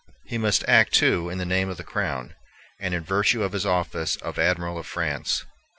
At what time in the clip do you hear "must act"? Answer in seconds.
0.39-0.93